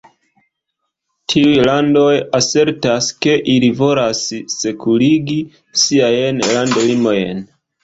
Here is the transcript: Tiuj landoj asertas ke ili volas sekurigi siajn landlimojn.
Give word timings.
Tiuj 1.33 1.51
landoj 1.67 2.13
asertas 2.37 3.11
ke 3.27 3.37
ili 3.57 3.71
volas 3.83 4.23
sekurigi 4.55 5.39
siajn 5.85 6.45
landlimojn. 6.51 7.47